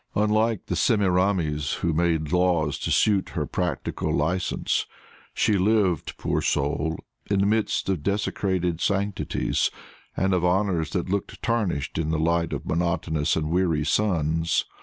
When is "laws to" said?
2.31-2.89